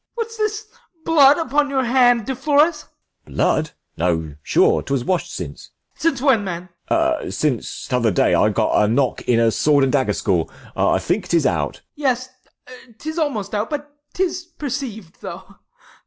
[0.03, 0.09] Ah.
[0.15, 0.65] What's this
[1.05, 2.85] blood upon your band, De Flores?
[3.27, 3.35] 95 De F.
[3.35, 3.71] Blood?
[3.97, 5.69] No, sure, 'twas wash'd since.
[5.73, 5.93] Ah.
[5.99, 6.69] Since when, man?
[6.89, 7.33] De F.
[7.33, 11.27] Since t'other day I got a knock In a sword and dagger school; I think
[11.27, 11.81] 'tis out.
[11.83, 11.87] Ah.
[11.93, 12.29] Yes,
[12.97, 15.57] 'tis almost out, but 'tis perceiv'd, though.